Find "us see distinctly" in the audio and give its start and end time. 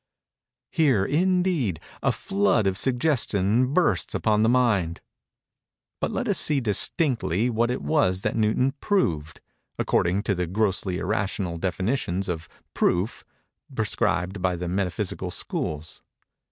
6.27-7.51